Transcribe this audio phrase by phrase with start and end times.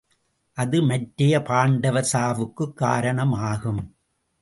[0.53, 3.95] அது மற்றைய பாண்டவர் சாவுக்குக் காரணம் ஆகும்.